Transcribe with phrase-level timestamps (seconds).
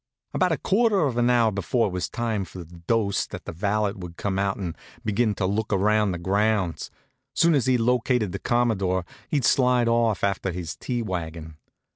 [0.33, 3.91] About a quarter of an hour before it was time for the dose the valet
[3.95, 6.89] would come out and begin to look around the grounds.
[7.35, 11.57] Soon as he'd located the Commodore he'd slide off after his tea wagon.